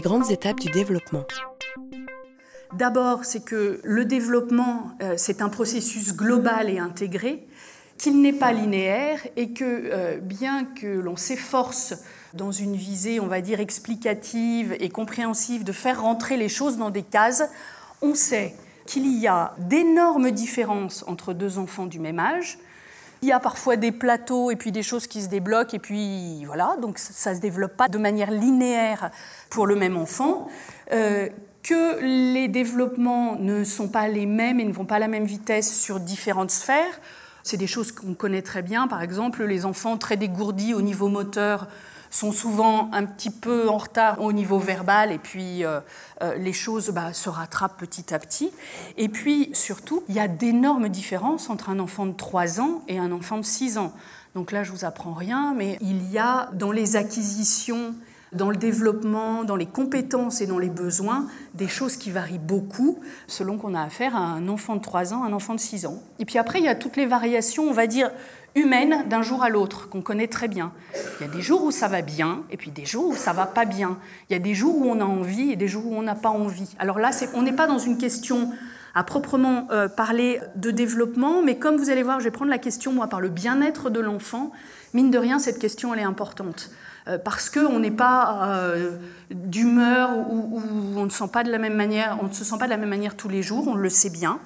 Grandes 0.00 0.30
étapes 0.30 0.60
du 0.60 0.70
développement. 0.70 1.24
D'abord, 2.76 3.24
c'est 3.24 3.44
que 3.44 3.80
le 3.84 4.04
développement, 4.04 4.92
euh, 5.02 5.14
c'est 5.16 5.42
un 5.42 5.48
processus 5.48 6.14
global 6.14 6.68
et 6.68 6.78
intégré, 6.78 7.46
qu'il 7.98 8.20
n'est 8.20 8.32
pas 8.32 8.52
linéaire 8.52 9.20
et 9.36 9.52
que 9.52 9.64
euh, 9.64 10.18
bien 10.18 10.64
que 10.64 10.86
l'on 10.86 11.16
s'efforce 11.16 11.94
dans 12.32 12.50
une 12.50 12.74
visée, 12.74 13.20
on 13.20 13.28
va 13.28 13.40
dire, 13.40 13.60
explicative 13.60 14.76
et 14.80 14.88
compréhensive 14.88 15.62
de 15.62 15.72
faire 15.72 16.02
rentrer 16.02 16.36
les 16.36 16.48
choses 16.48 16.76
dans 16.76 16.90
des 16.90 17.04
cases, 17.04 17.44
on 18.02 18.14
sait 18.14 18.54
qu'il 18.86 19.06
y 19.18 19.28
a 19.28 19.54
d'énormes 19.58 20.32
différences 20.32 21.04
entre 21.06 21.32
deux 21.32 21.58
enfants 21.58 21.86
du 21.86 22.00
même 22.00 22.18
âge. 22.18 22.58
Il 23.24 23.28
y 23.28 23.32
a 23.32 23.40
parfois 23.40 23.76
des 23.76 23.90
plateaux 23.90 24.50
et 24.50 24.56
puis 24.56 24.70
des 24.70 24.82
choses 24.82 25.06
qui 25.06 25.22
se 25.22 25.30
débloquent 25.30 25.74
et 25.74 25.78
puis 25.78 26.44
voilà, 26.44 26.76
donc 26.82 26.98
ça 26.98 27.30
ne 27.30 27.36
se 27.36 27.40
développe 27.40 27.74
pas 27.74 27.88
de 27.88 27.96
manière 27.96 28.30
linéaire 28.30 29.10
pour 29.48 29.66
le 29.66 29.76
même 29.76 29.96
enfant. 29.96 30.46
Euh, 30.92 31.30
que 31.62 32.02
les 32.02 32.48
développements 32.48 33.36
ne 33.36 33.64
sont 33.64 33.88
pas 33.88 34.08
les 34.08 34.26
mêmes 34.26 34.60
et 34.60 34.64
ne 34.66 34.74
vont 34.74 34.84
pas 34.84 34.96
à 34.96 34.98
la 34.98 35.08
même 35.08 35.24
vitesse 35.24 35.74
sur 35.74 36.00
différentes 36.00 36.50
sphères. 36.50 37.00
C'est 37.42 37.56
des 37.56 37.66
choses 37.66 37.92
qu'on 37.92 38.12
connaît 38.12 38.42
très 38.42 38.60
bien. 38.60 38.88
Par 38.88 39.00
exemple, 39.00 39.42
les 39.44 39.64
enfants 39.64 39.96
très 39.96 40.18
dégourdis 40.18 40.74
au 40.74 40.82
niveau 40.82 41.08
moteur 41.08 41.66
sont 42.14 42.30
souvent 42.30 42.90
un 42.92 43.06
petit 43.06 43.30
peu 43.30 43.68
en 43.68 43.76
retard 43.76 44.20
au 44.20 44.32
niveau 44.32 44.60
verbal 44.60 45.10
et 45.10 45.18
puis 45.18 45.64
euh, 45.64 45.80
euh, 46.22 46.36
les 46.36 46.52
choses 46.52 46.90
bah, 46.90 47.12
se 47.12 47.28
rattrapent 47.28 47.76
petit 47.76 48.14
à 48.14 48.20
petit. 48.20 48.52
Et 48.96 49.08
puis 49.08 49.50
surtout, 49.52 50.04
il 50.08 50.14
y 50.14 50.20
a 50.20 50.28
d'énormes 50.28 50.88
différences 50.88 51.50
entre 51.50 51.70
un 51.70 51.80
enfant 51.80 52.06
de 52.06 52.12
3 52.12 52.60
ans 52.60 52.82
et 52.86 52.98
un 52.98 53.10
enfant 53.10 53.38
de 53.38 53.44
6 53.44 53.78
ans. 53.78 53.92
Donc 54.36 54.52
là, 54.52 54.62
je 54.62 54.70
vous 54.70 54.84
apprends 54.84 55.12
rien, 55.12 55.54
mais 55.56 55.76
il 55.80 56.08
y 56.08 56.18
a 56.18 56.50
dans 56.52 56.70
les 56.70 56.94
acquisitions 56.94 57.96
dans 58.34 58.50
le 58.50 58.56
développement, 58.56 59.44
dans 59.44 59.56
les 59.56 59.66
compétences 59.66 60.40
et 60.40 60.46
dans 60.46 60.58
les 60.58 60.68
besoins, 60.68 61.26
des 61.54 61.68
choses 61.68 61.96
qui 61.96 62.10
varient 62.10 62.38
beaucoup 62.38 62.98
selon 63.26 63.56
qu'on 63.58 63.74
a 63.74 63.82
affaire 63.82 64.16
à 64.16 64.20
un 64.20 64.48
enfant 64.48 64.76
de 64.76 64.80
3 64.80 65.14
ans, 65.14 65.24
un 65.24 65.32
enfant 65.32 65.54
de 65.54 65.60
6 65.60 65.86
ans. 65.86 66.02
Et 66.18 66.24
puis 66.24 66.38
après, 66.38 66.58
il 66.58 66.64
y 66.64 66.68
a 66.68 66.74
toutes 66.74 66.96
les 66.96 67.06
variations, 67.06 67.64
on 67.64 67.72
va 67.72 67.86
dire, 67.86 68.10
humaine 68.54 69.04
d'un 69.08 69.22
jour 69.22 69.42
à 69.42 69.48
l'autre, 69.48 69.88
qu'on 69.88 70.02
connaît 70.02 70.28
très 70.28 70.48
bien. 70.48 70.72
Il 71.18 71.26
y 71.26 71.28
a 71.28 71.32
des 71.32 71.42
jours 71.42 71.64
où 71.64 71.70
ça 71.70 71.88
va 71.88 72.02
bien, 72.02 72.42
et 72.50 72.56
puis 72.56 72.70
des 72.70 72.84
jours 72.84 73.08
où 73.08 73.16
ça 73.16 73.32
va 73.32 73.46
pas 73.46 73.64
bien. 73.64 73.98
Il 74.28 74.32
y 74.32 74.36
a 74.36 74.38
des 74.38 74.54
jours 74.54 74.76
où 74.76 74.84
on 74.88 75.00
a 75.00 75.04
envie 75.04 75.50
et 75.50 75.56
des 75.56 75.68
jours 75.68 75.86
où 75.86 75.94
on 75.94 76.02
n'a 76.02 76.14
pas 76.14 76.28
envie. 76.28 76.74
Alors 76.78 76.98
là, 76.98 77.10
on 77.34 77.42
n'est 77.42 77.52
pas 77.52 77.66
dans 77.66 77.78
une 77.78 77.98
question 77.98 78.50
à 78.94 79.02
proprement 79.02 79.66
euh, 79.70 79.88
parler 79.88 80.40
de 80.56 80.70
développement, 80.70 81.42
mais 81.42 81.58
comme 81.58 81.76
vous 81.76 81.90
allez 81.90 82.02
voir, 82.02 82.20
je 82.20 82.24
vais 82.24 82.30
prendre 82.30 82.50
la 82.50 82.58
question, 82.58 82.92
moi, 82.92 83.08
par 83.08 83.20
le 83.20 83.28
bien-être 83.28 83.90
de 83.90 84.00
l'enfant. 84.00 84.52
Mine 84.92 85.10
de 85.10 85.18
rien, 85.18 85.38
cette 85.38 85.58
question, 85.58 85.92
elle 85.92 86.00
est 86.00 86.04
importante. 86.04 86.70
Euh, 87.08 87.18
parce 87.18 87.50
qu'on 87.50 87.80
n'est 87.80 87.90
pas 87.90 88.48
euh, 88.48 88.92
d'humeur 89.30 90.10
ou, 90.30 90.62
on 90.96 91.04
ne, 91.04 91.10
sent 91.10 91.28
pas 91.32 91.42
de 91.42 91.50
la 91.50 91.58
même 91.58 91.74
manière, 91.74 92.18
on 92.22 92.28
ne 92.28 92.32
se 92.32 92.44
sent 92.44 92.56
pas 92.58 92.66
de 92.66 92.70
la 92.70 92.76
même 92.76 92.88
manière 92.88 93.16
tous 93.16 93.28
les 93.28 93.42
jours, 93.42 93.66
on 93.66 93.74
le 93.74 93.88
sait 93.88 94.10
bien. 94.10 94.38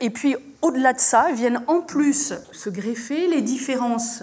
Et 0.00 0.10
puis, 0.10 0.36
au-delà 0.62 0.92
de 0.92 1.00
ça, 1.00 1.32
viennent 1.32 1.62
en 1.66 1.80
plus 1.80 2.34
se 2.52 2.70
greffer 2.70 3.26
les 3.26 3.40
différences 3.40 4.22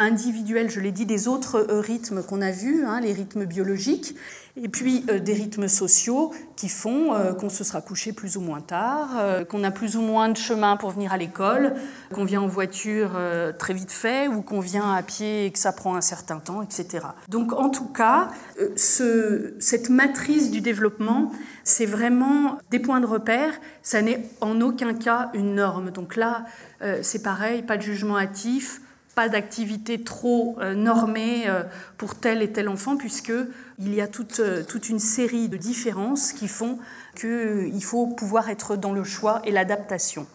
individuelles, 0.00 0.70
je 0.70 0.80
l'ai 0.80 0.90
dit, 0.90 1.06
des 1.06 1.28
autres 1.28 1.66
euh, 1.70 1.80
rythmes 1.80 2.22
qu'on 2.24 2.42
a 2.42 2.50
vus, 2.50 2.84
hein, 2.84 3.00
les 3.00 3.12
rythmes 3.12 3.44
biologiques, 3.44 4.16
et 4.56 4.68
puis 4.68 5.04
euh, 5.08 5.20
des 5.20 5.34
rythmes 5.34 5.68
sociaux 5.68 6.32
qui 6.56 6.68
font 6.68 7.16
qu'on 7.38 7.48
se 7.48 7.64
sera 7.64 7.80
couché 7.80 8.12
plus 8.12 8.36
ou 8.36 8.42
moins 8.42 8.60
tard, 8.60 9.08
qu'on 9.48 9.64
a 9.64 9.70
plus 9.70 9.96
ou 9.96 10.02
moins 10.02 10.28
de 10.28 10.36
chemin 10.36 10.76
pour 10.76 10.90
venir 10.90 11.10
à 11.10 11.16
l'école, 11.16 11.72
qu'on 12.12 12.24
vient 12.24 12.42
en 12.42 12.46
voiture 12.46 13.12
très 13.58 13.72
vite 13.72 13.90
fait, 13.90 14.28
ou 14.28 14.42
qu'on 14.42 14.60
vient 14.60 14.92
à 14.92 15.02
pied 15.02 15.46
et 15.46 15.50
que 15.50 15.58
ça 15.58 15.72
prend 15.72 15.96
un 15.96 16.02
certain 16.02 16.38
temps, 16.38 16.60
etc. 16.60 17.06
Donc 17.28 17.54
en 17.54 17.70
tout 17.70 17.86
cas, 17.86 18.28
ce, 18.76 19.54
cette 19.58 19.88
matrice 19.88 20.50
du 20.50 20.60
développement, 20.60 21.32
c'est 21.64 21.86
vraiment 21.86 22.58
des 22.70 22.78
points 22.78 23.00
de 23.00 23.06
repère, 23.06 23.54
ça 23.82 24.02
n'est 24.02 24.28
en 24.40 24.60
aucun 24.60 24.92
cas 24.92 25.30
une 25.34 25.54
norme. 25.54 25.90
Donc 25.90 26.16
là, 26.16 26.44
euh, 26.82 27.00
c'est 27.02 27.22
pareil, 27.22 27.62
pas 27.62 27.76
de 27.76 27.82
jugement 27.82 28.18
hâtif, 28.18 28.80
pas 29.14 29.28
d'activité 29.28 30.02
trop 30.02 30.56
euh, 30.60 30.74
normée 30.74 31.48
euh, 31.48 31.62
pour 31.98 32.14
tel 32.14 32.42
et 32.42 32.52
tel 32.52 32.68
enfant, 32.68 32.96
puisqu'il 32.96 33.94
y 33.94 34.00
a 34.00 34.08
toute, 34.08 34.40
toute 34.68 34.88
une 34.88 34.98
série 34.98 35.48
de 35.48 35.56
différences 35.56 36.32
qui 36.32 36.48
font 36.48 36.78
qu'il 37.16 37.84
faut 37.84 38.06
pouvoir 38.06 38.50
être 38.50 38.76
dans 38.76 38.92
le 38.92 39.04
choix 39.04 39.42
et 39.44 39.50
l'adaptation. 39.50 40.26